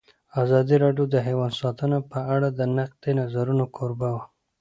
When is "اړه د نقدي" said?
2.33-3.11